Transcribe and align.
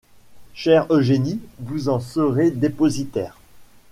Chère 0.55 0.87
Eugénie, 0.91 1.39
vous 1.59 1.87
en 1.87 1.99
serez 1.99 2.49
dépositaire. 2.49 3.37